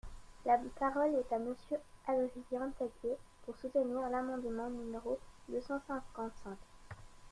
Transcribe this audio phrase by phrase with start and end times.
[0.47, 6.57] La parole est à Monsieur Adrien Taquet, pour soutenir l’amendement numéro deux cent cinquante-cinq.